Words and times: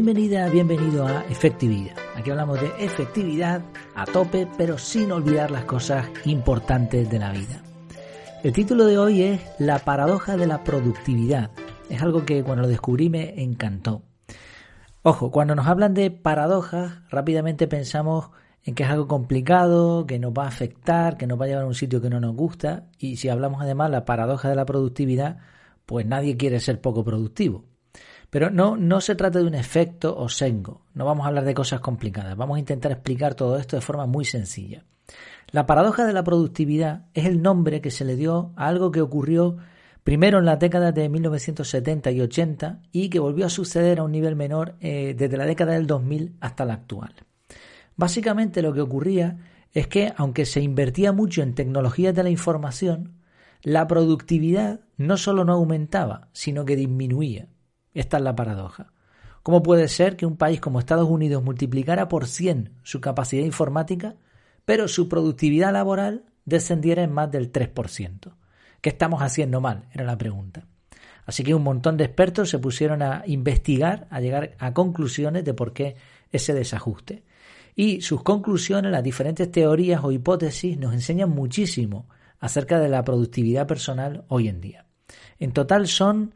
Bienvenida, 0.00 0.48
bienvenido 0.48 1.08
a 1.08 1.24
Efectividad. 1.24 1.96
Aquí 2.14 2.30
hablamos 2.30 2.60
de 2.60 2.70
efectividad 2.78 3.62
a 3.96 4.04
tope, 4.04 4.46
pero 4.56 4.78
sin 4.78 5.10
olvidar 5.10 5.50
las 5.50 5.64
cosas 5.64 6.06
importantes 6.24 7.10
de 7.10 7.18
la 7.18 7.32
vida. 7.32 7.64
El 8.44 8.52
título 8.52 8.86
de 8.86 8.96
hoy 8.96 9.22
es 9.24 9.40
La 9.58 9.80
paradoja 9.80 10.36
de 10.36 10.46
la 10.46 10.62
productividad. 10.62 11.50
Es 11.90 12.00
algo 12.00 12.24
que 12.24 12.44
cuando 12.44 12.62
lo 12.62 12.68
descubrí 12.68 13.10
me 13.10 13.42
encantó. 13.42 14.02
Ojo, 15.02 15.32
cuando 15.32 15.56
nos 15.56 15.66
hablan 15.66 15.94
de 15.94 16.12
paradojas, 16.12 17.00
rápidamente 17.10 17.66
pensamos 17.66 18.30
en 18.62 18.76
que 18.76 18.84
es 18.84 18.90
algo 18.90 19.08
complicado, 19.08 20.06
que 20.06 20.20
nos 20.20 20.32
va 20.32 20.44
a 20.44 20.48
afectar, 20.48 21.16
que 21.16 21.26
nos 21.26 21.40
va 21.40 21.46
a 21.46 21.48
llevar 21.48 21.64
a 21.64 21.66
un 21.66 21.74
sitio 21.74 22.00
que 22.00 22.08
no 22.08 22.20
nos 22.20 22.36
gusta. 22.36 22.86
Y 23.00 23.16
si 23.16 23.30
hablamos 23.30 23.62
además 23.62 23.90
la 23.90 24.04
paradoja 24.04 24.48
de 24.48 24.54
la 24.54 24.64
productividad, 24.64 25.38
pues 25.86 26.06
nadie 26.06 26.36
quiere 26.36 26.60
ser 26.60 26.80
poco 26.80 27.02
productivo. 27.02 27.64
Pero 28.30 28.50
no, 28.50 28.76
no 28.76 29.00
se 29.00 29.14
trata 29.14 29.38
de 29.38 29.46
un 29.46 29.54
efecto 29.54 30.16
o 30.16 30.28
sengo. 30.28 30.82
No 30.94 31.04
vamos 31.06 31.24
a 31.24 31.28
hablar 31.28 31.44
de 31.44 31.54
cosas 31.54 31.80
complicadas. 31.80 32.36
Vamos 32.36 32.56
a 32.56 32.60
intentar 32.60 32.92
explicar 32.92 33.34
todo 33.34 33.56
esto 33.58 33.76
de 33.76 33.82
forma 33.82 34.06
muy 34.06 34.24
sencilla. 34.24 34.84
La 35.50 35.64
paradoja 35.66 36.06
de 36.06 36.12
la 36.12 36.24
productividad 36.24 37.06
es 37.14 37.24
el 37.24 37.40
nombre 37.40 37.80
que 37.80 37.90
se 37.90 38.04
le 38.04 38.16
dio 38.16 38.52
a 38.56 38.68
algo 38.68 38.90
que 38.90 39.00
ocurrió 39.00 39.56
primero 40.04 40.38
en 40.38 40.44
las 40.44 40.58
décadas 40.58 40.94
de 40.94 41.08
1970 41.08 42.10
y 42.10 42.20
80 42.20 42.82
y 42.92 43.08
que 43.08 43.18
volvió 43.18 43.46
a 43.46 43.50
suceder 43.50 43.98
a 43.98 44.04
un 44.04 44.12
nivel 44.12 44.36
menor 44.36 44.76
eh, 44.80 45.14
desde 45.16 45.38
la 45.38 45.46
década 45.46 45.72
del 45.72 45.86
2000 45.86 46.36
hasta 46.40 46.66
la 46.66 46.74
actual. 46.74 47.14
Básicamente 47.96 48.60
lo 48.60 48.74
que 48.74 48.82
ocurría 48.82 49.38
es 49.72 49.86
que 49.86 50.12
aunque 50.16 50.44
se 50.44 50.60
invertía 50.60 51.12
mucho 51.12 51.42
en 51.42 51.54
tecnologías 51.54 52.14
de 52.14 52.22
la 52.22 52.30
información, 52.30 53.14
la 53.62 53.86
productividad 53.86 54.80
no 54.96 55.16
solo 55.16 55.44
no 55.44 55.54
aumentaba, 55.54 56.28
sino 56.32 56.64
que 56.64 56.76
disminuía. 56.76 57.48
Esta 57.98 58.18
es 58.18 58.22
la 58.22 58.36
paradoja. 58.36 58.92
¿Cómo 59.42 59.60
puede 59.60 59.88
ser 59.88 60.16
que 60.16 60.24
un 60.24 60.36
país 60.36 60.60
como 60.60 60.78
Estados 60.78 61.10
Unidos 61.10 61.42
multiplicara 61.42 62.06
por 62.06 62.28
100 62.28 62.74
su 62.84 63.00
capacidad 63.00 63.44
informática, 63.44 64.14
pero 64.64 64.86
su 64.86 65.08
productividad 65.08 65.72
laboral 65.72 66.22
descendiera 66.44 67.02
en 67.02 67.10
más 67.10 67.28
del 67.32 67.50
3%? 67.50 68.34
¿Qué 68.80 68.88
estamos 68.88 69.20
haciendo 69.20 69.60
mal? 69.60 69.88
Era 69.90 70.04
la 70.04 70.16
pregunta. 70.16 70.64
Así 71.26 71.42
que 71.42 71.56
un 71.56 71.64
montón 71.64 71.96
de 71.96 72.04
expertos 72.04 72.50
se 72.50 72.60
pusieron 72.60 73.02
a 73.02 73.24
investigar, 73.26 74.06
a 74.10 74.20
llegar 74.20 74.54
a 74.60 74.72
conclusiones 74.72 75.44
de 75.44 75.54
por 75.54 75.72
qué 75.72 75.96
ese 76.30 76.54
desajuste. 76.54 77.24
Y 77.74 78.00
sus 78.00 78.22
conclusiones, 78.22 78.92
las 78.92 79.02
diferentes 79.02 79.50
teorías 79.50 80.04
o 80.04 80.12
hipótesis 80.12 80.78
nos 80.78 80.94
enseñan 80.94 81.30
muchísimo 81.30 82.06
acerca 82.38 82.78
de 82.78 82.90
la 82.90 83.02
productividad 83.02 83.66
personal 83.66 84.24
hoy 84.28 84.46
en 84.46 84.60
día. 84.60 84.86
En 85.40 85.50
total 85.50 85.88
son 85.88 86.32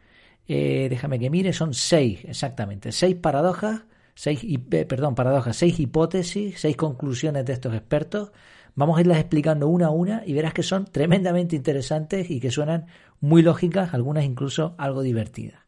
eh, 0.53 0.89
déjame 0.91 1.19
que 1.19 1.31
mire, 1.31 1.55
son 1.55 1.73
seis, 1.73 2.21
exactamente, 2.25 2.93
seis 2.93 3.17
paradojas, 3.17 3.85
seis, 4.15 4.41
eh, 4.45 4.85
perdón, 4.85 5.15
paradojas, 5.15 5.57
seis 5.57 5.81
hipótesis, 5.81 6.61
seis 6.61 6.77
conclusiones 6.77 7.47
de 7.47 7.55
estos 7.55 7.75
expertos. 7.75 8.33
Vamos 8.75 8.99
a 8.99 9.01
irlas 9.01 9.19
explicando 9.19 9.69
una 9.69 9.87
a 9.87 9.91
una 9.91 10.23
y 10.27 10.35
verás 10.35 10.53
que 10.53 10.63
son 10.63 10.85
tremendamente 10.85 11.57
interesantes 11.57 12.31
y 12.31 12.39
que 12.39 12.51
suenan 12.51 12.87
muy 13.21 13.41
lógicas, 13.41 13.95
algunas 13.95 14.25
incluso 14.25 14.75
algo 14.77 15.01
divertidas. 15.01 15.61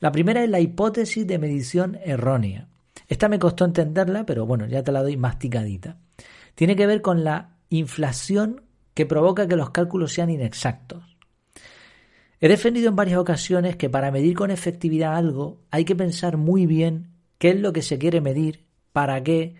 La 0.00 0.10
primera 0.10 0.42
es 0.42 0.50
la 0.50 0.58
hipótesis 0.58 1.26
de 1.26 1.38
medición 1.38 1.98
errónea. 2.04 2.66
Esta 3.06 3.28
me 3.28 3.38
costó 3.38 3.64
entenderla, 3.64 4.26
pero 4.26 4.46
bueno, 4.46 4.66
ya 4.66 4.82
te 4.82 4.90
la 4.90 5.02
doy 5.02 5.16
masticadita. 5.16 5.98
Tiene 6.56 6.74
que 6.74 6.86
ver 6.86 7.00
con 7.00 7.22
la 7.22 7.56
inflación 7.68 8.62
que 8.94 9.06
provoca 9.06 9.46
que 9.46 9.56
los 9.56 9.70
cálculos 9.70 10.12
sean 10.12 10.30
inexactos. 10.30 11.09
He 12.40 12.48
defendido 12.48 12.88
en 12.88 12.96
varias 12.96 13.18
ocasiones 13.18 13.76
que 13.76 13.90
para 13.90 14.10
medir 14.10 14.34
con 14.34 14.50
efectividad 14.50 15.14
algo 15.14 15.60
hay 15.70 15.84
que 15.84 15.94
pensar 15.94 16.38
muy 16.38 16.64
bien 16.64 17.12
qué 17.38 17.50
es 17.50 17.60
lo 17.60 17.72
que 17.72 17.82
se 17.82 17.98
quiere 17.98 18.22
medir, 18.22 18.64
para 18.92 19.22
qué, 19.22 19.56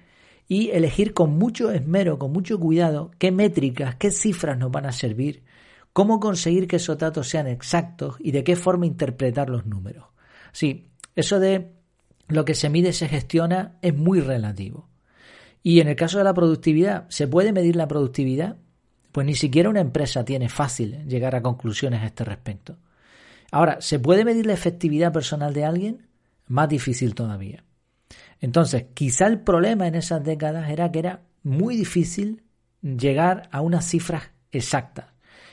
y 0.49 0.71
elegir 0.71 1.13
con 1.13 1.39
mucho 1.39 1.71
esmero, 1.71 2.19
con 2.19 2.33
mucho 2.33 2.59
cuidado, 2.59 3.11
qué 3.19 3.33
métricas, 3.33 3.97
qué 3.97 4.11
cifras 4.11 4.59
nos 4.59 4.73
van 4.73 4.87
a 4.87 4.93
servir, 4.93 5.45
cómo 5.93 6.21
conseguir 6.21 6.67
que 6.67 6.77
esos 6.77 6.99
datos 6.99 7.29
sean 7.29 7.47
exactos 7.47 8.17
y 8.19 8.33
de 8.33 8.45
qué 8.45 8.57
forma 8.57 8.87
interpretar 8.87 9.51
los 9.51 9.67
números. 9.67 10.07
Sí, 10.53 10.89
eso 11.15 11.39
de 11.39 11.73
lo 12.29 12.45
que 12.45 12.55
se 12.55 12.71
mide 12.71 12.93
se 12.93 13.09
gestiona 13.09 13.79
es 13.83 13.95
muy 13.95 14.21
relativo. 14.21 14.89
Y 15.63 15.81
en 15.81 15.89
el 15.89 15.97
caso 15.97 16.17
de 16.19 16.25
la 16.25 16.35
productividad, 16.35 17.09
¿se 17.11 17.29
puede 17.29 17.53
medir 17.53 17.77
la 17.77 17.89
productividad? 17.89 18.57
Pues 19.13 19.27
ni 19.27 19.35
siquiera 19.35 19.69
una 19.69 19.81
empresa 19.81 20.25
tiene 20.25 20.49
fácil 20.49 21.07
llegar 21.07 21.35
a 21.35 21.43
conclusiones 21.43 22.03
a 22.03 22.07
este 22.07 22.25
respecto. 22.25 22.77
Ahora, 23.51 23.81
¿se 23.81 23.99
puede 23.99 24.25
medir 24.25 24.47
la 24.47 24.53
efectividad 24.53 25.13
personal 25.13 25.53
de 25.53 25.65
alguien? 25.65 26.07
Más 26.47 26.69
difícil 26.69 27.15
todavía. 27.15 27.65
Entonces, 28.41 28.87
quizá 28.95 29.27
el 29.27 29.41
problema 29.41 29.87
en 29.87 29.97
esas 29.97 30.23
décadas 30.23 30.71
era 30.71 30.91
que 30.91 31.01
era 31.01 31.23
muy 31.43 31.77
difícil 31.77 32.43
llegar 32.83 33.49
a 33.53 33.61
unas 33.61 33.85
cifras 33.87 34.31
exactas. 34.53 35.07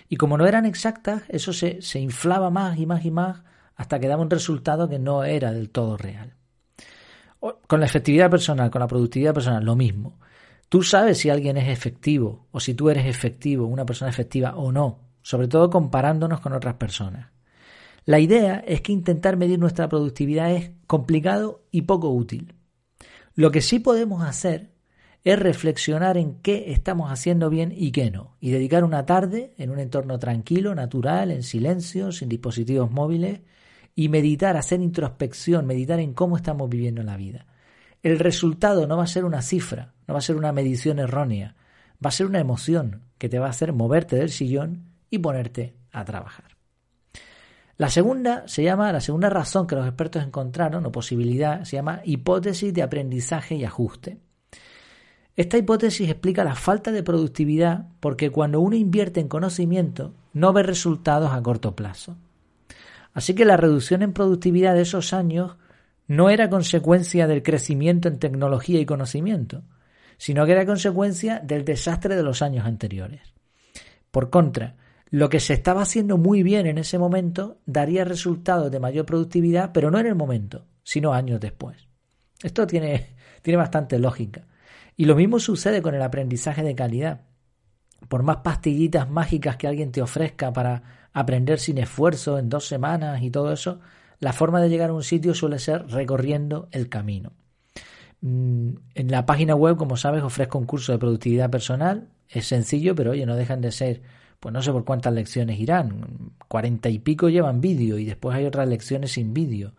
Y 0.09 0.16
como 0.16 0.38
no 0.38 0.47
eran 0.47 0.66
exactas, 0.66 1.23
eso 1.28 1.51
se, 1.51 1.81
se 1.81 2.00
inflaba 2.00 2.50
más 2.50 2.78
y 2.78 2.85
más 2.85 3.03
y 3.03 3.12
más 3.12 3.41
hasta 3.75 4.00
que 4.00 4.07
daba 4.07 4.23
un 4.23 4.29
resultado 4.29 4.90
que 4.90 5.00
no 5.00 5.23
era 5.23 5.51
del 5.51 5.69
todo 5.69 5.97
real. 5.97 6.34
Con 7.40 7.79
la 7.79 7.85
efectividad 7.85 8.31
personal, 8.31 8.72
con 8.72 8.81
la 8.81 8.88
productividad 8.88 9.34
personal, 9.34 9.63
lo 9.63 9.75
mismo. 9.75 10.19
Tú 10.69 10.83
sabes 10.83 11.19
si 11.19 11.29
alguien 11.29 11.57
es 11.57 11.69
efectivo 11.69 12.47
o 12.51 12.59
si 12.59 12.73
tú 12.73 12.89
eres 12.89 13.05
efectivo, 13.05 13.66
una 13.66 13.85
persona 13.85 14.11
efectiva 14.11 14.55
o 14.55 14.72
no, 14.72 15.00
sobre 15.22 15.47
todo 15.47 15.69
comparándonos 15.69 16.41
con 16.41 16.53
otras 16.53 16.75
personas. 16.75 17.31
La 18.05 18.19
idea 18.19 18.63
es 18.66 18.81
que 18.81 18.91
intentar 18.91 19.38
medir 19.38 19.59
nuestra 19.59 19.89
productividad 19.89 20.51
es 20.51 20.72
complicado 20.88 21.66
y 21.72 21.83
poco 21.83 22.09
útil. 22.09 22.55
Lo 23.35 23.51
que 23.51 23.61
sí 23.61 23.79
podemos 23.79 24.23
hacer 24.23 24.72
es 25.23 25.38
reflexionar 25.38 26.17
en 26.17 26.35
qué 26.35 26.72
estamos 26.72 27.11
haciendo 27.11 27.49
bien 27.49 27.73
y 27.75 27.91
qué 27.91 28.11
no, 28.11 28.38
y 28.39 28.51
dedicar 28.51 28.84
una 28.84 29.05
tarde 29.05 29.53
en 29.57 29.72
un 29.72 29.79
entorno 29.79 30.19
tranquilo, 30.19 30.73
natural, 30.73 31.31
en 31.31 31.44
silencio, 31.44 32.13
sin 32.13 32.29
dispositivos 32.29 32.91
móviles, 32.91 33.41
y 33.94 34.09
meditar, 34.09 34.55
hacer 34.55 34.79
introspección, 34.79 35.66
meditar 35.66 35.99
en 35.99 36.13
cómo 36.13 36.38
estamos 36.38 36.69
viviendo 36.69 37.03
la 37.03 37.17
vida. 37.17 37.45
El 38.03 38.19
resultado 38.19 38.88
no 38.88 38.97
va 38.97 39.03
a 39.03 39.08
ser 39.08 39.25
una 39.25 39.41
cifra, 39.41 39.94
no 40.08 40.13
va 40.13 40.19
a 40.19 40.24
ser 40.24 40.35
una 40.35 40.52
medición 40.52 41.00
errónea, 41.00 41.56
va 42.03 42.09
a 42.09 42.12
ser 42.12 42.28
una 42.28 42.40
emoción 42.40 43.02
que 43.18 43.30
te 43.30 43.40
va 43.40 43.47
a 43.47 43.52
hacer 43.52 43.74
moverte 43.74 44.16
del 44.16 44.30
sillón 44.30 44.91
y 45.09 45.19
ponerte 45.19 45.75
a 45.91 46.06
trabajar. 46.06 46.58
La 47.78 47.90
segunda 47.90 48.47
se 48.47 48.63
llama, 48.63 48.91
la 48.91 49.02
segunda 49.02 49.30
razón 49.30 49.68
que 49.68 49.75
los 49.75 49.85
expertos 49.85 50.24
encontraron, 50.24 50.85
o 50.85 50.91
posibilidad, 50.91 51.63
se 51.63 51.75
llama 51.75 52.02
hipótesis 52.03 52.74
de 52.74 52.81
aprendizaje 52.81 53.56
y 53.56 53.66
ajuste. 53.66 54.18
Esta 55.35 55.58
hipótesis 55.59 56.09
explica 56.09 56.44
la 56.44 56.56
falta 56.56 56.91
de 56.91 57.03
productividad 57.03 57.85
porque 58.00 58.31
cuando 58.31 58.59
uno 58.59 58.75
invierte 58.75 59.19
en 59.19 59.28
conocimiento 59.28 60.16
no 60.34 60.52
ve 60.53 60.64
resultados 60.64 61.31
a 61.31 61.41
corto 61.44 61.75
plazo. 61.75 62.18
Así 63.14 63.35
que 63.35 63.46
la 63.46 63.58
reducción 63.58 64.02
en 64.02 64.14
productividad 64.14 64.74
de 64.74 64.81
esos 64.81 65.14
años 65.14 65.58
no 66.07 66.29
era 66.29 66.50
consecuencia 66.50 67.28
del 67.28 67.44
crecimiento 67.44 68.07
en 68.07 68.19
tecnología 68.19 68.79
y 68.79 68.85
conocimiento, 68.85 69.63
sino 70.18 70.45
que 70.45 70.53
era 70.53 70.66
consecuencia 70.66 71.40
del 71.40 71.66
desastre 71.66 72.16
de 72.16 72.23
los 72.23 72.41
años 72.41 72.66
anteriores. 72.66 73.22
Por 74.09 74.29
contra, 74.29 74.75
lo 75.09 75.29
que 75.29 75.40
se 75.40 75.53
estaba 75.53 75.84
haciendo 75.84 76.17
muy 76.17 76.44
bien 76.44 76.66
en 76.66 76.78
ese 76.78 76.97
momento 76.97 77.59
daría 77.66 78.03
resultados 78.03 78.72
de 78.72 78.79
mayor 78.79 79.06
productividad, 79.06 79.72
pero 79.73 79.91
no 79.91 80.00
en 80.00 80.07
el 80.07 80.16
momento, 80.16 80.66
sino 80.84 81.13
años 81.13 81.40
después. 81.40 81.88
Esto 82.41 82.66
tiene, 82.67 83.16
tiene 83.41 83.57
bastante 83.57 84.00
lógica. 84.00 84.47
Y 84.96 85.05
lo 85.05 85.16
mismo 85.16 85.40
sucede 85.40 85.82
con 85.82 85.93
el 85.93 86.02
aprendizaje 86.02 86.64
de 86.64 86.76
calidad. 86.76 87.22
Por 88.09 88.23
más 88.23 88.37
pastillitas 88.37 89.09
mágicas 89.09 89.58
que 89.58 89.67
alguien 89.67 89.91
te 89.91 90.02
ofrezca 90.02 90.52
para 90.52 91.09
aprender 91.14 91.59
sin 91.59 91.78
esfuerzo 91.78 92.40
en 92.40 92.49
dos 92.49 92.67
semanas 92.67 93.22
y 93.22 93.29
todo 93.29 93.52
eso, 93.52 93.79
la 94.19 94.34
forma 94.34 94.61
de 94.61 94.69
llegar 94.69 94.90
a 94.90 94.93
un 94.93 95.03
sitio 95.03 95.34
suele 95.34 95.59
ser 95.59 95.87
recorriendo 95.87 96.67
el 96.72 96.90
camino. 96.90 97.34
Mm, 98.22 98.69
en 98.96 99.11
la 99.11 99.25
página 99.25 99.55
web, 99.55 99.78
como 99.78 99.97
sabes, 99.97 100.23
ofrezco 100.23 100.58
un 100.58 100.66
curso 100.66 100.91
de 100.91 100.97
productividad 100.99 101.49
personal. 101.49 102.09
Es 102.29 102.47
sencillo, 102.47 102.96
pero 102.96 103.11
oye, 103.11 103.25
no 103.25 103.35
dejan 103.35 103.61
de 103.61 103.72
ser, 103.72 104.02
pues 104.40 104.53
no 104.53 104.61
sé 104.61 104.72
por 104.72 104.85
cuántas 104.85 105.14
lecciones 105.14 105.59
irán. 105.59 106.34
Cuarenta 106.47 106.90
y 106.90 106.99
pico 106.99 107.29
llevan 107.29 107.61
vídeo 107.61 107.97
y 107.99 108.05
después 108.05 108.35
hay 108.35 108.46
otras 108.46 108.67
lecciones 108.67 109.11
sin 109.14 109.34
vídeo. 109.34 109.73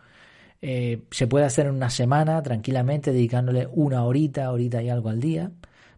Eh, 0.61 1.05
se 1.11 1.26
puede 1.26 1.44
hacer 1.44 1.67
en 1.67 1.75
una 1.75 1.91
semana 1.91 2.43
tranquilamente, 2.43 3.12
dedicándole 3.12 3.69
una 3.73 4.05
horita, 4.05 4.50
horita 4.52 4.82
y 4.82 4.88
algo 4.88 5.08
al 5.08 5.20
día. 5.20 5.52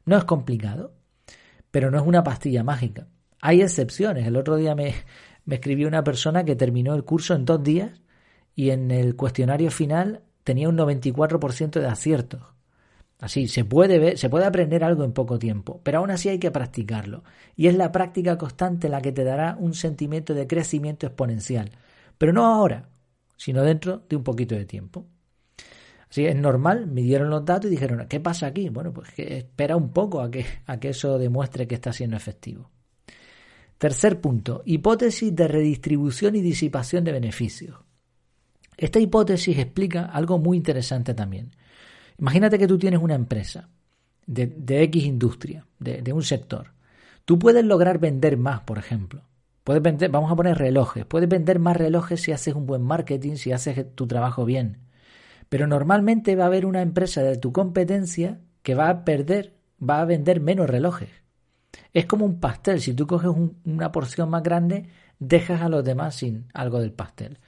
No 0.07 0.17
es 0.17 0.25
complicado, 0.25 0.95
pero 1.71 1.91
no 1.91 1.99
es 1.99 2.07
una 2.07 2.25
pastilla 2.25 2.65
mágica. 2.65 3.07
Hay 3.41 3.63
excepciones. 3.63 4.27
El 4.27 4.37
otro 4.37 4.57
día 4.57 4.75
me, 4.75 4.95
me 5.45 5.57
escribió 5.57 5.89
una 5.89 6.05
persona 6.05 6.45
que 6.45 6.57
terminó 6.57 6.95
el 6.95 7.05
curso 7.05 7.35
en 7.35 7.45
dos 7.45 7.63
días 7.63 8.01
y 8.55 8.71
en 8.71 8.91
el 8.91 9.17
cuestionario 9.17 9.71
final 9.71 10.23
tenía 10.45 10.69
un 10.69 10.77
94% 10.77 11.81
de 11.81 11.87
aciertos. 11.87 12.43
Así, 13.21 13.49
se 13.49 13.65
puede 13.67 13.99
ver, 13.99 14.17
se 14.17 14.31
puede 14.31 14.47
aprender 14.47 14.83
algo 14.83 15.05
en 15.05 15.13
poco 15.13 15.39
tiempo, 15.39 15.81
pero 15.83 15.99
aún 15.99 16.11
así 16.11 16.31
hay 16.31 16.39
que 16.39 16.51
practicarlo. 16.51 17.23
Y 17.55 17.67
es 17.67 17.77
la 17.77 17.93
práctica 17.93 18.39
constante 18.39 18.89
la 18.89 19.03
que 19.03 19.13
te 19.13 19.25
dará 19.25 19.57
un 19.59 19.75
sentimiento 19.75 20.33
de 20.33 20.47
crecimiento 20.47 21.07
exponencial. 21.07 21.71
Pero 22.17 22.33
no 22.33 22.47
ahora, 22.47 22.89
sino 23.37 23.63
dentro 23.63 24.03
de 24.09 24.17
un 24.17 24.25
poquito 24.25 24.55
de 24.55 24.65
tiempo. 24.65 25.07
Así 26.11 26.25
es 26.25 26.35
normal, 26.35 26.87
midieron 26.87 27.31
los 27.31 27.45
datos 27.45 27.67
y 27.67 27.71
dijeron, 27.71 28.07
¿qué 28.09 28.21
pasa 28.21 28.47
aquí? 28.47 28.69
Bueno, 28.71 28.93
pues 28.93 29.13
que 29.13 29.39
espera 29.39 29.77
un 29.77 29.91
poco 29.91 30.23
a 30.23 30.31
que, 30.31 30.45
a 30.67 30.81
que 30.81 30.89
eso 30.89 31.19
demuestre 31.19 31.69
que 31.69 31.77
está 31.77 31.93
siendo 31.93 32.17
efectivo. 32.17 32.71
Tercer 33.79 34.21
punto, 34.21 34.63
hipótesis 34.65 35.35
de 35.35 35.47
redistribución 35.47 36.37
y 36.37 36.41
disipación 36.41 37.05
de 37.05 37.13
beneficios. 37.13 37.77
Esta 38.81 38.99
hipótesis 38.99 39.59
explica 39.59 40.07
algo 40.07 40.39
muy 40.39 40.57
interesante 40.57 41.13
también. 41.13 41.51
Imagínate 42.17 42.59
que 42.59 42.67
tú 42.67 42.79
tienes 42.79 42.99
una 43.03 43.15
empresa 43.15 43.69
de, 44.27 44.83
X 44.85 45.05
industria, 45.05 45.67
de, 45.79 46.13
un 46.15 46.23
sector. 46.23 46.73
Tú 47.27 47.39
puedes 47.39 47.63
lograr 47.63 47.99
vender 47.99 48.39
más, 48.39 48.61
por 48.61 48.79
ejemplo. 48.79 49.29
Puedes 49.65 49.83
vender, 49.83 50.11
vamos 50.11 50.33
a 50.33 50.35
poner 50.35 50.57
relojes. 50.57 51.05
Puedes 51.05 51.29
vender 51.29 51.59
más 51.59 51.77
relojes 51.77 52.23
si 52.23 52.33
haces 52.33 52.55
un 52.55 52.65
buen 52.65 52.81
marketing, 52.81 53.35
si 53.37 53.53
haces 53.53 53.95
tu 53.95 54.07
trabajo 54.07 54.47
bien. 54.47 54.79
Pero 55.51 55.67
normalmente 55.67 56.35
va 56.35 56.45
a 56.45 56.47
haber 56.47 56.65
una 56.65 56.81
empresa 56.81 57.23
de 57.23 57.37
tu 57.37 57.53
competencia 57.53 58.41
que 58.63 58.75
va 58.75 58.89
a 58.89 59.05
perder, 59.05 59.59
va 59.79 60.01
a 60.01 60.07
vender 60.07 60.41
menos 60.41 60.71
relojes. 60.71 61.11
Es 61.93 62.07
como 62.07 62.25
un 62.25 62.41
pastel. 62.41 62.81
Si 62.81 62.95
tú 62.95 63.07
coges 63.07 63.31
una 63.67 63.93
porción 63.93 64.31
más 64.31 64.43
grande, 64.43 64.87
dejas 65.19 65.61
a 65.61 65.69
los 65.69 65.85
demás 65.85 66.15
sin 66.15 66.47
algo 66.55 66.81
del 66.81 66.95
pastel. 66.95 67.41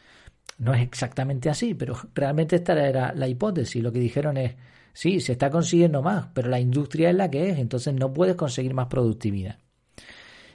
No 0.62 0.74
es 0.74 0.82
exactamente 0.82 1.50
así, 1.50 1.74
pero 1.74 1.96
realmente 2.14 2.54
esta 2.54 2.74
era 2.74 3.12
la 3.16 3.26
hipótesis. 3.26 3.82
Lo 3.82 3.90
que 3.90 3.98
dijeron 3.98 4.36
es, 4.36 4.54
sí, 4.92 5.18
se 5.18 5.32
está 5.32 5.50
consiguiendo 5.50 6.02
más, 6.02 6.28
pero 6.32 6.48
la 6.48 6.60
industria 6.60 7.10
es 7.10 7.16
la 7.16 7.28
que 7.28 7.50
es, 7.50 7.58
entonces 7.58 7.92
no 7.92 8.12
puedes 8.12 8.36
conseguir 8.36 8.72
más 8.72 8.86
productividad. 8.86 9.58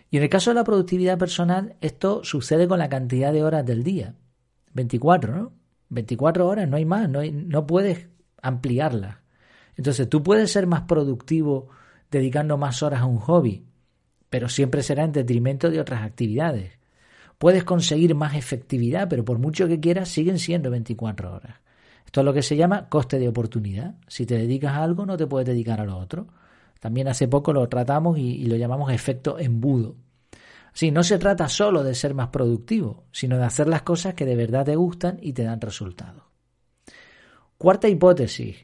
Y 0.09 0.15
en 0.15 0.23
el 0.23 0.29
caso 0.29 0.51
de 0.51 0.55
la 0.55 0.63
productividad 0.63 1.17
personal, 1.17 1.75
esto 1.81 2.23
sucede 2.23 2.69
con 2.69 2.79
la 2.79 2.87
cantidad 2.87 3.33
de 3.33 3.43
horas 3.43 3.65
del 3.65 3.83
día. 3.83 4.15
24, 4.71 5.35
¿no? 5.35 5.51
24 5.89 6.47
horas, 6.47 6.69
no 6.69 6.77
hay 6.77 6.85
más, 6.85 7.09
no, 7.09 7.19
no 7.29 7.67
puedes 7.67 8.07
ampliarlas. 8.41 9.17
Entonces 9.75 10.07
tú 10.07 10.23
puedes 10.23 10.49
ser 10.49 10.67
más 10.67 10.83
productivo 10.83 11.67
dedicando 12.09 12.57
más 12.57 12.81
horas 12.81 13.01
a 13.01 13.05
un 13.05 13.17
hobby, 13.17 13.65
pero 14.29 14.47
siempre 14.47 14.83
será 14.83 15.03
en 15.03 15.11
detrimento 15.11 15.69
de 15.69 15.81
otras 15.81 16.03
actividades. 16.03 16.76
Puedes 17.37 17.63
conseguir 17.63 18.15
más 18.15 18.35
efectividad, 18.35 19.07
pero 19.07 19.23
por 19.23 19.37
mucho 19.37 19.67
que 19.67 19.79
quieras, 19.79 20.09
siguen 20.09 20.39
siendo 20.39 20.71
24 20.71 21.33
horas. 21.33 21.59
Esto 22.05 22.21
es 22.21 22.25
lo 22.25 22.33
que 22.33 22.41
se 22.41 22.55
llama 22.55 22.87
coste 22.89 23.19
de 23.19 23.27
oportunidad. 23.27 23.95
Si 24.07 24.25
te 24.25 24.35
dedicas 24.35 24.73
a 24.73 24.83
algo, 24.83 25.05
no 25.05 25.17
te 25.17 25.27
puedes 25.27 25.47
dedicar 25.47 25.81
a 25.81 25.85
lo 25.85 25.97
otro. 25.97 26.27
También 26.79 27.07
hace 27.07 27.27
poco 27.27 27.53
lo 27.53 27.67
tratamos 27.67 28.17
y, 28.17 28.45
lo 28.45 28.55
llamamos 28.55 28.91
efecto 28.91 29.37
embudo. 29.37 29.95
Sí, 30.73 30.91
no 30.91 31.03
se 31.03 31.17
trata 31.17 31.49
solo 31.49 31.83
de 31.83 31.95
ser 31.95 32.13
más 32.13 32.29
productivo, 32.29 33.05
sino 33.11 33.37
de 33.37 33.45
hacer 33.45 33.67
las 33.67 33.81
cosas 33.81 34.13
que 34.13 34.25
de 34.25 34.35
verdad 34.35 34.65
te 34.65 34.75
gustan 34.75 35.17
y 35.21 35.33
te 35.33 35.43
dan 35.43 35.59
resultados. 35.59 36.23
Cuarta 37.57 37.87
hipótesis. 37.87 38.55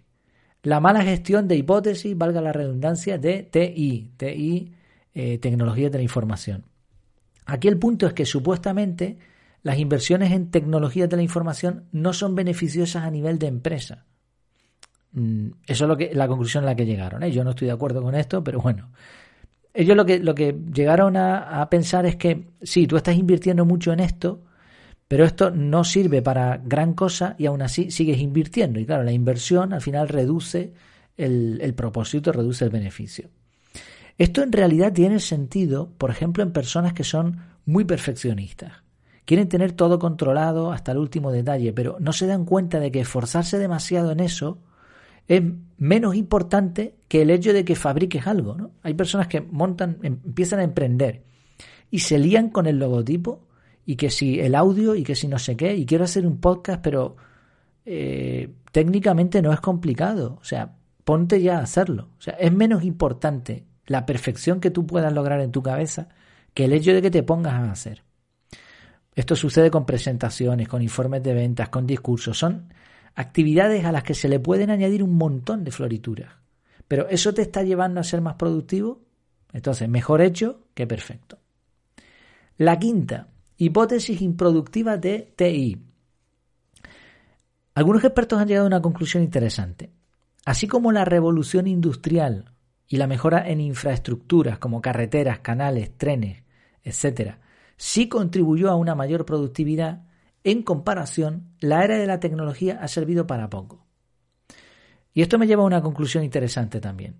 La 0.62 0.80
mala 0.80 1.02
gestión 1.02 1.48
de 1.48 1.58
hipótesis, 1.58 2.18
valga 2.18 2.40
la 2.40 2.54
redundancia, 2.54 3.18
de 3.18 3.44
TI, 3.44 4.14
TI, 4.16 4.74
eh, 5.14 5.38
tecnología 5.40 5.90
de 5.90 5.98
la 5.98 6.04
información. 6.04 6.64
Aquí 7.46 7.68
el 7.68 7.78
punto 7.78 8.08
es 8.08 8.14
que 8.14 8.26
supuestamente 8.26 9.18
las 9.64 9.80
inversiones 9.80 10.32
en 10.32 10.52
tecnologías 10.52 11.10
de 11.10 11.16
la 11.16 11.24
información 11.24 11.86
no 11.92 12.14
son 12.14 12.36
beneficiosas 12.36 13.04
a 13.04 13.12
nivel 13.12 13.40
de 13.40 13.48
empresa. 13.48 14.06
Mm, 15.14 15.50
eso 15.66 15.86
es 15.86 15.88
lo 15.88 15.98
que, 15.98 16.14
la 16.14 16.28
conclusión 16.28 16.64
a 16.64 16.68
la 16.68 16.76
que 16.76 16.86
llegaron. 16.86 17.24
¿eh? 17.24 17.32
Yo 17.32 17.44
no 17.44 17.52
estoy 17.52 17.68
de 17.68 17.74
acuerdo 17.74 18.02
con 18.02 18.16
esto, 18.16 18.44
pero 18.44 18.60
bueno. 18.60 18.92
Ellos 19.74 19.98
lo 19.98 20.06
que, 20.36 20.56
llegaron 20.72 21.18
a, 21.18 21.62
a 21.62 21.70
pensar 21.70 22.06
es 22.06 22.16
que 22.16 22.50
sí, 22.62 22.86
tú 22.86 22.96
estás 22.96 23.16
invirtiendo 23.16 23.66
mucho 23.66 23.92
en 23.92 24.02
esto, 24.02 24.44
pero 25.08 25.26
esto 25.26 25.50
no 25.50 25.84
sirve 25.84 26.22
para 26.22 26.58
gran 26.58 26.94
cosa 26.94 27.36
y 27.40 27.48
aún 27.48 27.62
así 27.64 27.90
sigues 27.90 28.20
invirtiendo. 28.20 28.80
Y 28.80 28.86
claro, 28.86 29.04
la 29.04 29.12
inversión 29.12 29.74
al 29.74 29.82
final 29.82 30.10
reduce 30.10 30.74
el, 31.18 31.60
el 31.62 31.74
propósito, 31.74 32.32
reduce 32.32 32.66
el 32.66 32.72
beneficio. 32.72 33.30
Esto 34.18 34.44
en 34.44 34.52
realidad 34.52 34.94
tiene 34.94 35.20
sentido, 35.20 35.90
por 35.98 36.12
ejemplo, 36.12 36.44
en 36.44 36.52
personas 36.52 36.94
que 36.94 37.04
son 37.04 37.40
muy 37.66 37.84
perfeccionistas. 37.86 38.84
Quieren 39.26 39.48
tener 39.48 39.72
todo 39.72 40.00
controlado 40.00 40.72
hasta 40.72 40.92
el 40.92 40.98
último 40.98 41.32
detalle, 41.32 41.74
pero 41.74 41.98
no 42.00 42.14
se 42.14 42.28
dan 42.28 42.46
cuenta 42.46 42.80
de 42.80 42.92
que 42.92 43.00
esforzarse 43.00 43.58
demasiado 43.58 44.12
en 44.12 44.20
eso 44.20 44.60
es 45.28 45.42
menos 45.78 46.16
importante 46.16 46.96
que 47.08 47.22
el 47.22 47.30
hecho 47.30 47.54
de 47.54 47.64
que 47.64 47.76
fabriques 47.76 48.28
algo. 48.28 48.56
¿no? 48.56 48.72
Hay 48.84 48.94
personas 48.94 49.28
que 49.28 49.42
montan, 49.42 49.98
em, 50.04 50.20
empiezan 50.26 50.60
a 50.60 50.64
emprender 50.64 51.24
y 51.90 52.00
se 52.00 52.20
lían 52.20 52.50
con 52.50 52.68
el 52.68 52.80
logotipo 52.80 53.48
y 53.86 53.96
que 53.96 54.10
si 54.10 54.40
el 54.40 54.56
audio 54.56 54.96
y 54.96 55.04
que 55.04 55.16
si 55.16 55.28
no 55.28 55.40
sé 55.40 55.56
qué, 55.56 55.76
y 55.76 55.86
quiero 55.86 56.04
hacer 56.04 56.28
un 56.28 56.40
podcast, 56.40 56.82
pero 56.82 57.16
eh, 57.86 58.50
técnicamente 58.72 59.42
no 59.42 59.54
es 59.54 59.62
complicado. 59.62 60.38
O 60.42 60.44
sea, 60.44 60.76
ponte 61.04 61.42
ya 61.42 61.60
a 61.60 61.64
hacerlo. 61.64 62.10
O 62.18 62.22
sea, 62.22 62.34
es 62.34 62.52
menos 62.52 62.84
importante 62.84 63.64
la 63.86 64.06
perfección 64.06 64.60
que 64.60 64.72
tú 64.72 64.86
puedas 64.86 65.14
lograr 65.14 65.42
en 65.42 65.52
tu 65.52 65.62
cabeza 65.62 66.10
que 66.54 66.66
el 66.66 66.74
hecho 66.74 66.94
de 66.94 67.02
que 67.02 67.12
te 67.12 67.24
pongas 67.24 67.54
a 67.54 67.72
hacer. 67.72 68.04
Esto 69.16 69.36
sucede 69.36 69.70
con 69.70 69.86
presentaciones, 69.86 70.68
con 70.68 70.82
informes 70.82 71.24
de 71.24 71.34
ventas, 71.34 71.70
con 71.70 71.86
discursos. 71.86 72.38
Son 72.38 72.74
actividades 73.16 73.86
a 73.86 73.92
las 73.92 74.04
que 74.04 74.16
se 74.16 74.28
le 74.28 74.40
pueden 74.40 74.72
añadir 74.72 75.04
un 75.04 75.16
montón 75.16 75.64
de 75.64 75.72
florituras. 75.72 76.34
Pero 76.88 77.08
¿eso 77.10 77.34
te 77.34 77.44
está 77.44 77.64
llevando 77.64 78.00
a 78.00 78.04
ser 78.04 78.22
más 78.22 78.36
productivo? 78.36 79.02
Entonces, 79.52 79.88
mejor 79.88 80.22
hecho 80.22 80.62
que 80.74 80.88
perfecto. 80.88 81.40
La 82.58 82.80
quinta, 82.80 83.28
hipótesis 83.58 84.22
improductiva 84.22 84.98
de 84.98 85.34
TI. 85.36 85.82
Algunos 87.76 88.04
expertos 88.04 88.40
han 88.40 88.48
llegado 88.48 88.66
a 88.66 88.68
una 88.68 88.82
conclusión 88.82 89.24
interesante. 89.24 89.92
Así 90.46 90.68
como 90.68 90.92
la 90.92 91.06
revolución 91.06 91.68
industrial 91.68 92.53
y 92.88 92.98
la 92.98 93.08
mejora 93.08 93.50
en 93.50 93.62
infraestructuras 93.62 94.60
como 94.60 94.82
carreteras, 94.82 95.40
canales, 95.40 95.98
trenes, 95.98 96.44
etc., 96.84 97.38
sí 97.78 98.08
contribuyó 98.08 98.70
a 98.70 98.76
una 98.76 98.96
mayor 98.96 99.26
productividad, 99.26 100.06
en 100.44 100.64
comparación, 100.64 101.56
la 101.60 101.84
era 101.84 101.98
de 101.98 102.06
la 102.06 102.20
tecnología 102.20 102.80
ha 102.82 102.88
servido 102.88 103.26
para 103.28 103.50
poco. 103.50 103.86
Y 105.14 105.22
esto 105.22 105.38
me 105.38 105.48
lleva 105.48 105.64
a 105.64 105.68
una 105.68 105.82
conclusión 105.82 106.24
interesante 106.24 106.82
también. 106.82 107.16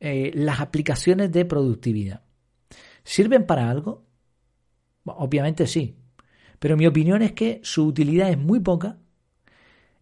Eh, 0.00 0.32
las 0.34 0.60
aplicaciones 0.60 1.32
de 1.32 1.44
productividad. 1.44 2.22
¿Sirven 3.04 3.46
para 3.46 3.70
algo? 3.70 4.06
Obviamente 5.04 5.66
sí, 5.66 5.96
pero 6.58 6.76
mi 6.76 6.86
opinión 6.86 7.22
es 7.22 7.32
que 7.32 7.60
su 7.62 7.86
utilidad 7.86 8.30
es 8.30 8.38
muy 8.38 8.60
poca 8.60 8.98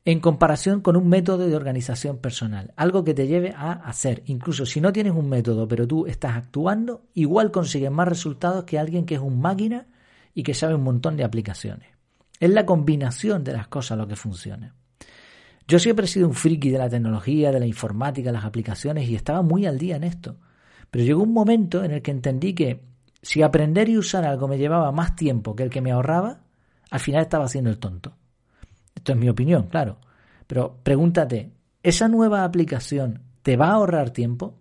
en 0.05 0.21
comparación 0.21 0.81
con 0.83 0.97
un 0.97 1.09
método 1.09 1.47
de 1.47 1.57
organización 1.57 2.19
personal, 2.19 2.75
algo 2.77 3.05
que 3.05 3.15
te 3.15 3.27
lleve 3.27 3.55
a 3.57 3.73
hacer. 3.73 4.23
Incluso 4.27 4.67
si 4.67 4.81
no 4.81 4.93
tienes 4.93 5.15
un 5.15 5.29
método, 5.29 5.67
pero 5.67 5.87
tú 5.87 6.07
estás 6.07 6.37
actuando, 6.37 7.07
igual 7.15 7.51
consigues 7.51 7.91
más 7.91 8.09
resultados 8.09 8.65
que 8.65 8.79
alguien 8.79 9.07
que 9.07 9.15
es 9.15 9.21
un 9.21 9.41
máquina 9.41 9.87
y 10.35 10.43
que 10.43 10.53
sabe 10.53 10.75
un 10.75 10.83
montón 10.83 11.17
de 11.17 11.25
aplicaciones. 11.25 11.89
Es 12.39 12.51
la 12.51 12.67
combinación 12.67 13.45
de 13.45 13.55
las 13.55 13.69
cosas 13.69 13.97
lo 13.97 14.07
que 14.07 14.17
funciona. 14.17 14.75
Yo 15.67 15.79
siempre 15.79 16.05
he 16.05 16.09
sido 16.09 16.29
un 16.29 16.35
friki 16.35 16.69
de 16.69 16.79
la 16.79 16.91
tecnología, 16.91 17.51
de 17.51 17.61
la 17.61 17.67
informática, 17.67 18.29
de 18.29 18.35
las 18.35 18.45
aplicaciones 18.45 19.09
y 19.09 19.15
estaba 19.15 19.41
muy 19.41 19.65
al 19.65 19.79
día 19.79 19.97
en 19.97 20.05
esto. 20.05 20.37
Pero 20.91 21.05
llegó 21.05 21.23
un 21.23 21.33
momento 21.33 21.83
en 21.83 21.93
el 21.93 22.03
que 22.03 22.11
entendí 22.11 22.53
que 22.53 22.85
si 23.23 23.41
aprender 23.41 23.89
y 23.89 23.97
usar 23.97 24.27
algo 24.27 24.49
me 24.49 24.59
llevaba 24.59 24.93
más 24.93 25.17
tiempo 25.17 25.57
que 25.57 25.63
el 25.63 25.71
que 25.71 25.81
me 25.81 25.93
ahorraba, 25.93 26.43
al 26.91 27.01
final 27.01 27.23
estaba 27.23 27.47
haciendo 27.47 27.71
el 27.71 27.79
tonto. 27.79 28.15
Esto 29.05 29.13
es 29.13 29.19
mi 29.19 29.29
opinión, 29.29 29.65
claro. 29.65 29.99
Pero 30.47 30.79
pregúntate, 30.83 31.53
¿esa 31.83 32.09
nueva 32.09 32.43
aplicación 32.43 33.21
te 33.43 33.59
va 33.59 33.69
a 33.69 33.73
ahorrar 33.73 34.09
tiempo? 34.09 34.55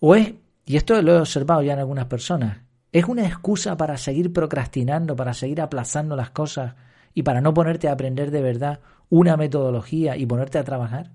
¿O 0.00 0.14
es, 0.14 0.34
y 0.66 0.76
esto 0.76 1.00
lo 1.00 1.14
he 1.14 1.20
observado 1.20 1.62
ya 1.62 1.72
en 1.72 1.78
algunas 1.78 2.04
personas, 2.04 2.58
es 2.92 3.06
una 3.06 3.26
excusa 3.26 3.74
para 3.78 3.96
seguir 3.96 4.34
procrastinando, 4.34 5.16
para 5.16 5.32
seguir 5.32 5.62
aplazando 5.62 6.14
las 6.14 6.28
cosas 6.28 6.74
y 7.14 7.22
para 7.22 7.40
no 7.40 7.54
ponerte 7.54 7.88
a 7.88 7.92
aprender 7.92 8.30
de 8.30 8.42
verdad 8.42 8.80
una 9.08 9.38
metodología 9.38 10.14
y 10.18 10.26
ponerte 10.26 10.58
a 10.58 10.64
trabajar? 10.64 11.12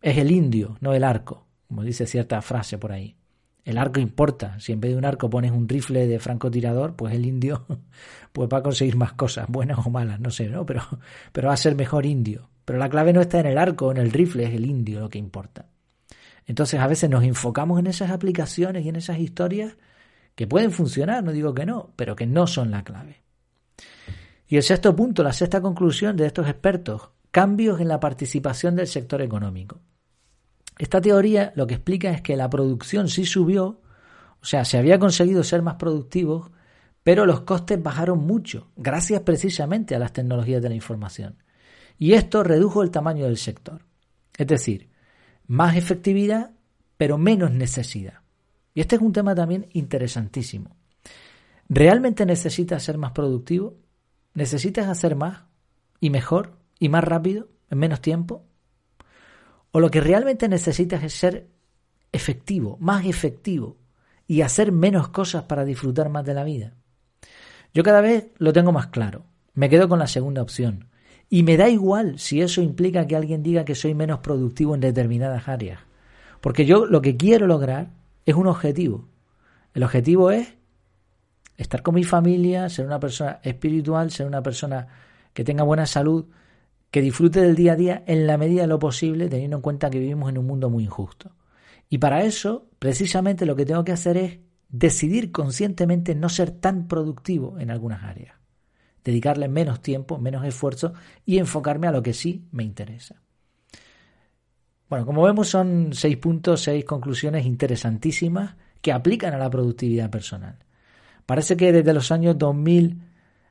Es 0.00 0.16
el 0.16 0.30
indio, 0.30 0.78
no 0.80 0.94
el 0.94 1.04
arco, 1.04 1.46
como 1.68 1.82
dice 1.82 2.06
cierta 2.06 2.40
frase 2.40 2.78
por 2.78 2.92
ahí. 2.92 3.19
El 3.64 3.78
arco 3.78 4.00
importa. 4.00 4.58
Si 4.58 4.72
en 4.72 4.80
vez 4.80 4.92
de 4.92 4.96
un 4.96 5.04
arco 5.04 5.30
pones 5.30 5.52
un 5.52 5.68
rifle 5.68 6.06
de 6.06 6.18
francotirador, 6.18 6.96
pues 6.96 7.14
el 7.14 7.26
indio 7.26 7.66
pues 8.32 8.48
va 8.52 8.58
a 8.58 8.62
conseguir 8.62 8.96
más 8.96 9.12
cosas, 9.12 9.46
buenas 9.48 9.84
o 9.86 9.90
malas, 9.90 10.20
no 10.20 10.30
sé, 10.30 10.48
¿no? 10.48 10.64
Pero, 10.66 10.82
pero 11.32 11.48
va 11.48 11.54
a 11.54 11.58
ser 11.58 11.74
mejor 11.74 12.06
indio. 12.06 12.48
Pero 12.64 12.78
la 12.78 12.88
clave 12.88 13.12
no 13.12 13.20
está 13.20 13.40
en 13.40 13.46
el 13.46 13.58
arco 13.58 13.90
en 13.90 13.98
el 13.98 14.12
rifle, 14.12 14.44
es 14.44 14.54
el 14.54 14.66
indio 14.66 15.00
lo 15.00 15.08
que 15.08 15.18
importa. 15.18 15.66
Entonces 16.46 16.80
a 16.80 16.86
veces 16.86 17.10
nos 17.10 17.24
enfocamos 17.24 17.78
en 17.78 17.86
esas 17.86 18.10
aplicaciones 18.10 18.84
y 18.84 18.88
en 18.88 18.96
esas 18.96 19.18
historias 19.18 19.76
que 20.34 20.46
pueden 20.46 20.72
funcionar, 20.72 21.22
no 21.22 21.32
digo 21.32 21.54
que 21.54 21.66
no, 21.66 21.92
pero 21.96 22.16
que 22.16 22.26
no 22.26 22.46
son 22.46 22.70
la 22.70 22.82
clave. 22.82 23.22
Y 24.48 24.56
el 24.56 24.62
sexto 24.62 24.96
punto, 24.96 25.22
la 25.22 25.32
sexta 25.32 25.60
conclusión 25.60 26.16
de 26.16 26.26
estos 26.26 26.48
expertos, 26.48 27.10
cambios 27.30 27.80
en 27.80 27.88
la 27.88 28.00
participación 28.00 28.74
del 28.74 28.88
sector 28.88 29.22
económico. 29.22 29.80
Esta 30.80 30.98
teoría 30.98 31.52
lo 31.56 31.66
que 31.66 31.74
explica 31.74 32.10
es 32.10 32.22
que 32.22 32.38
la 32.38 32.48
producción 32.48 33.08
sí 33.10 33.26
subió, 33.26 33.82
o 34.40 34.46
sea, 34.46 34.64
se 34.64 34.78
había 34.78 34.98
conseguido 34.98 35.44
ser 35.44 35.60
más 35.60 35.74
productivos, 35.74 36.52
pero 37.02 37.26
los 37.26 37.42
costes 37.42 37.82
bajaron 37.82 38.20
mucho, 38.20 38.70
gracias 38.76 39.20
precisamente 39.20 39.94
a 39.94 39.98
las 39.98 40.14
tecnologías 40.14 40.62
de 40.62 40.70
la 40.70 40.74
información. 40.74 41.36
Y 41.98 42.14
esto 42.14 42.42
redujo 42.42 42.82
el 42.82 42.90
tamaño 42.90 43.26
del 43.26 43.36
sector. 43.36 43.82
Es 44.38 44.46
decir, 44.46 44.88
más 45.46 45.76
efectividad, 45.76 46.52
pero 46.96 47.18
menos 47.18 47.50
necesidad. 47.50 48.20
Y 48.72 48.80
este 48.80 48.96
es 48.96 49.02
un 49.02 49.12
tema 49.12 49.34
también 49.34 49.68
interesantísimo. 49.74 50.78
¿Realmente 51.68 52.24
necesitas 52.24 52.82
ser 52.82 52.96
más 52.96 53.12
productivo? 53.12 53.76
¿Necesitas 54.32 54.88
hacer 54.88 55.14
más 55.14 55.42
y 56.00 56.08
mejor 56.08 56.56
y 56.78 56.88
más 56.88 57.04
rápido 57.04 57.48
en 57.68 57.78
menos 57.80 58.00
tiempo? 58.00 58.46
¿O 59.72 59.80
lo 59.80 59.90
que 59.90 60.00
realmente 60.00 60.48
necesitas 60.48 61.02
es 61.02 61.14
ser 61.14 61.48
efectivo, 62.12 62.76
más 62.80 63.06
efectivo 63.06 63.76
y 64.26 64.42
hacer 64.42 64.72
menos 64.72 65.08
cosas 65.08 65.44
para 65.44 65.64
disfrutar 65.64 66.08
más 66.08 66.24
de 66.24 66.34
la 66.34 66.44
vida? 66.44 66.74
Yo 67.72 67.82
cada 67.82 68.00
vez 68.00 68.30
lo 68.38 68.52
tengo 68.52 68.72
más 68.72 68.88
claro. 68.88 69.24
Me 69.54 69.68
quedo 69.68 69.88
con 69.88 69.98
la 69.98 70.06
segunda 70.06 70.42
opción. 70.42 70.88
Y 71.28 71.44
me 71.44 71.56
da 71.56 71.68
igual 71.68 72.18
si 72.18 72.40
eso 72.40 72.60
implica 72.60 73.06
que 73.06 73.14
alguien 73.14 73.42
diga 73.42 73.64
que 73.64 73.76
soy 73.76 73.94
menos 73.94 74.18
productivo 74.18 74.74
en 74.74 74.80
determinadas 74.80 75.48
áreas. 75.48 75.80
Porque 76.40 76.66
yo 76.66 76.86
lo 76.86 77.00
que 77.00 77.16
quiero 77.16 77.46
lograr 77.46 77.90
es 78.26 78.34
un 78.34 78.48
objetivo. 78.48 79.08
El 79.72 79.84
objetivo 79.84 80.32
es 80.32 80.54
estar 81.56 81.82
con 81.82 81.94
mi 81.94 82.02
familia, 82.02 82.68
ser 82.68 82.86
una 82.86 82.98
persona 82.98 83.38
espiritual, 83.42 84.10
ser 84.10 84.26
una 84.26 84.42
persona 84.42 84.88
que 85.32 85.44
tenga 85.44 85.62
buena 85.62 85.86
salud, 85.86 86.26
que 86.90 87.02
disfrute 87.02 87.40
del 87.40 87.54
día 87.54 87.72
a 87.72 87.76
día 87.76 88.04
en 88.06 88.26
la 88.26 88.36
medida 88.36 88.62
de 88.62 88.68
lo 88.68 88.78
posible, 88.78 89.28
teniendo 89.28 89.56
en 89.56 89.62
cuenta 89.62 89.90
que 89.90 89.98
vivimos 89.98 90.28
en 90.30 90.38
un 90.38 90.46
mundo 90.46 90.70
muy 90.70 90.84
injusto. 90.84 91.36
Y 91.88 91.98
para 91.98 92.24
eso, 92.24 92.68
precisamente 92.78 93.46
lo 93.46 93.56
que 93.56 93.64
tengo 93.64 93.84
que 93.84 93.92
hacer 93.92 94.16
es 94.16 94.38
decidir 94.68 95.32
conscientemente 95.32 96.14
no 96.14 96.28
ser 96.28 96.50
tan 96.50 96.86
productivo 96.86 97.58
en 97.58 97.70
algunas 97.70 98.04
áreas, 98.04 98.36
dedicarle 99.04 99.48
menos 99.48 99.80
tiempo, 99.80 100.18
menos 100.18 100.44
esfuerzo 100.44 100.92
y 101.24 101.38
enfocarme 101.38 101.88
a 101.88 101.92
lo 101.92 102.02
que 102.02 102.12
sí 102.12 102.46
me 102.52 102.62
interesa. 102.62 103.22
Bueno, 104.88 105.06
como 105.06 105.22
vemos 105.22 105.48
son 105.48 105.90
seis 105.92 106.16
puntos, 106.16 106.62
seis 106.62 106.84
conclusiones 106.84 107.46
interesantísimas 107.46 108.56
que 108.80 108.92
aplican 108.92 109.34
a 109.34 109.38
la 109.38 109.50
productividad 109.50 110.10
personal. 110.10 110.58
Parece 111.26 111.56
que 111.56 111.72
desde 111.72 111.92
los 111.92 112.10
años 112.10 112.36
2000 112.38 113.09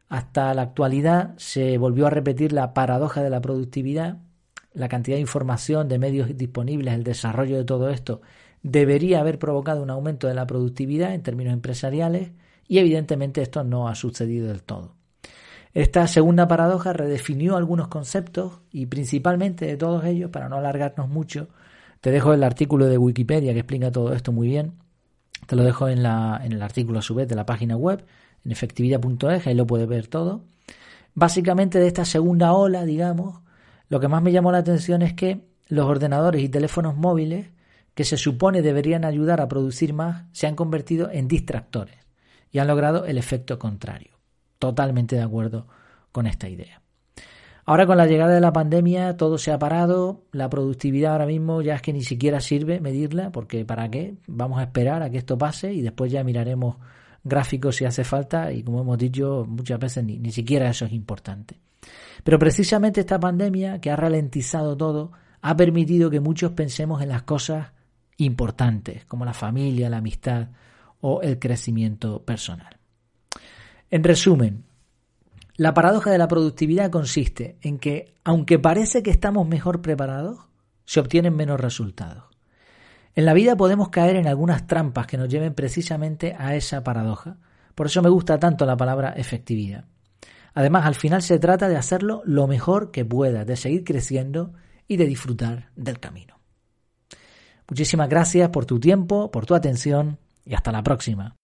hasta 0.09 0.53
la 0.53 0.63
actualidad 0.63 1.35
se 1.37 1.77
volvió 1.77 2.07
a 2.07 2.09
repetir 2.09 2.51
la 2.51 2.73
paradoja 2.73 3.23
de 3.23 3.29
la 3.29 3.41
productividad, 3.41 4.17
la 4.73 4.89
cantidad 4.89 5.17
de 5.17 5.21
información, 5.21 5.87
de 5.87 5.99
medios 5.99 6.35
disponibles, 6.35 6.93
el 6.93 7.03
desarrollo 7.03 7.57
de 7.57 7.63
todo 7.63 7.89
esto 7.89 8.21
debería 8.61 9.21
haber 9.21 9.39
provocado 9.39 9.81
un 9.81 9.89
aumento 9.89 10.27
de 10.27 10.33
la 10.33 10.47
productividad 10.47 11.13
en 11.13 11.23
términos 11.23 11.53
empresariales 11.53 12.31
y 12.67 12.79
evidentemente 12.79 13.41
esto 13.41 13.63
no 13.63 13.87
ha 13.87 13.95
sucedido 13.95 14.47
del 14.47 14.63
todo. 14.63 14.95
Esta 15.73 16.07
segunda 16.07 16.47
paradoja 16.47 16.93
redefinió 16.93 17.55
algunos 17.55 17.87
conceptos 17.87 18.59
y 18.71 18.87
principalmente 18.87 19.65
de 19.65 19.77
todos 19.77 20.03
ellos, 20.05 20.31
para 20.31 20.49
no 20.49 20.57
alargarnos 20.57 21.07
mucho, 21.09 21.47
te 22.01 22.11
dejo 22.11 22.33
el 22.33 22.43
artículo 22.43 22.87
de 22.87 22.97
Wikipedia 22.97 23.53
que 23.53 23.59
explica 23.59 23.91
todo 23.91 24.13
esto 24.13 24.31
muy 24.31 24.47
bien. 24.47 24.73
Te 25.45 25.55
lo 25.55 25.63
dejo 25.63 25.87
en, 25.87 26.03
la, 26.03 26.41
en 26.43 26.53
el 26.53 26.61
artículo 26.61 26.99
a 26.99 27.03
su 27.03 27.15
vez 27.15 27.27
de 27.27 27.35
la 27.35 27.45
página 27.45 27.77
web, 27.77 28.03
en 28.46 28.51
efectividad.es, 28.51 29.48
ahí 29.48 29.53
lo 29.53 29.67
puedes 29.67 29.88
ver 29.88 30.08
todo. 30.08 30.43
Básicamente 31.13 31.79
de 31.79 31.88
esta 31.88 32.05
segunda 32.05 32.53
ola, 32.53 32.86
digamos, 32.86 33.41
lo 33.89 34.00
que 34.00 34.08
más 34.08 34.22
me 34.22 34.31
llamó 34.31 34.51
la 34.51 34.60
atención 34.60 35.01
es 35.01 35.13
que 35.13 35.48
los 35.67 35.86
ordenadores 35.86 36.41
y 36.41 36.50
teléfonos 36.50 36.96
móviles 36.96 37.48
que 37.93 38.03
se 38.05 38.17
supone 38.17 38.62
deberían 38.62 39.03
ayudar 39.03 39.41
a 39.41 39.48
producir 39.48 39.93
más, 39.93 40.25
se 40.31 40.48
han 40.48 40.55
convertido 40.55 41.10
en 41.12 41.27
distractores 41.27 41.98
y 42.51 42.60
han 42.60 42.67
logrado 42.67 43.05
el 43.05 43.17
efecto 43.17 43.60
contrario. 43.60 44.12
Totalmente 44.58 45.15
de 45.15 45.22
acuerdo 45.22 45.67
con 46.12 46.27
esta 46.27 46.48
idea. 46.50 46.81
Ahora 47.65 47.86
con 47.86 47.98
la 47.98 48.08
llegada 48.08 48.34
de 48.34 48.41
la 48.41 48.53
pandemia 48.53 49.15
todo 49.15 49.38
se 49.38 49.51
ha 49.51 49.60
parado, 49.60 50.24
la 50.31 50.50
productividad 50.50 51.12
ahora 51.12 51.27
mismo 51.27 51.62
ya 51.62 51.75
es 51.75 51.81
que 51.81 51.93
ni 51.93 52.01
siquiera 52.01 52.39
sirve 52.39 52.79
medirla, 52.79 53.31
porque 53.31 53.63
¿para 53.63 53.89
qué? 53.89 54.15
Vamos 54.25 54.60
a 54.60 54.63
esperar 54.63 55.03
a 55.03 55.10
que 55.10 55.19
esto 55.19 55.38
pase 55.38 55.74
y 55.74 55.81
después 55.81 56.12
ya 56.12 56.24
miraremos 56.24 56.77
gráficos 57.29 57.77
si 57.77 57.86
hace 57.86 58.03
falta 58.03 58.51
y 58.51 58.63
como 58.63 58.81
hemos 58.81 58.98
dicho 58.98 59.45
muchas 59.48 59.79
veces 59.79 60.03
ni, 60.03 60.17
ni 60.17 60.31
siquiera 60.31 60.69
eso 60.69 60.86
es 60.86 60.91
importante. 60.91 61.59
Pero 62.24 62.38
precisamente 62.38 63.00
esta 63.00 63.19
pandemia 63.19 63.79
que 63.79 63.91
ha 63.91 63.95
ralentizado 63.95 64.75
todo 64.75 65.12
ha 65.41 65.55
permitido 65.55 66.09
que 66.09 66.19
muchos 66.19 66.51
pensemos 66.51 67.01
en 67.01 67.09
las 67.09 67.24
cosas 67.24 67.71
importantes, 68.17 69.05
como 69.05 69.24
la 69.24 69.33
familia, 69.33 69.89
la 69.89 69.98
amistad 69.98 70.50
o 71.01 71.21
el 71.21 71.39
crecimiento 71.39 72.24
personal. 72.24 72.77
En 73.89 74.03
resumen, 74.03 74.65
la 75.55 75.74
paradoja 75.74 76.12
de 76.12 76.17
la 76.17 76.27
productividad 76.27 76.89
consiste 76.89 77.57
en 77.62 77.79
que, 77.79 78.13
aunque 78.24 78.59
parece 78.59 79.01
que 79.03 79.12
estamos 79.12 79.48
mejor 79.48 79.81
preparados, 79.81 80.39
se 80.86 81.00
obtienen 81.00 81.36
menos 81.36 81.59
resultados. 81.59 82.28
En 83.15 83.25
la 83.25 83.33
vida 83.33 83.55
podemos 83.55 83.89
caer 83.89 84.15
en 84.15 84.27
algunas 84.27 84.67
trampas 84.67 85.07
que 85.07 85.17
nos 85.17 85.29
lleven 85.29 85.53
precisamente 85.53 86.35
a 86.37 86.55
esa 86.55 86.83
paradoja. 86.83 87.37
Por 87.75 87.87
eso 87.87 88.01
me 88.01 88.09
gusta 88.09 88.39
tanto 88.39 88.65
la 88.65 88.77
palabra 88.77 89.13
efectividad. 89.13 89.85
Además, 90.53 90.85
al 90.85 90.95
final 90.95 91.21
se 91.21 91.39
trata 91.39 91.69
de 91.69 91.77
hacerlo 91.77 92.21
lo 92.25 92.47
mejor 92.47 92.91
que 92.91 93.05
pueda, 93.05 93.45
de 93.45 93.55
seguir 93.55 93.83
creciendo 93.83 94.53
y 94.87 94.97
de 94.97 95.05
disfrutar 95.05 95.69
del 95.75 95.99
camino. 95.99 96.39
Muchísimas 97.69 98.09
gracias 98.09 98.49
por 98.49 98.65
tu 98.65 98.79
tiempo, 98.79 99.29
por 99.31 99.45
tu 99.45 99.53
atención 99.53 100.17
y 100.43 100.55
hasta 100.55 100.71
la 100.71 100.83
próxima. 100.83 101.35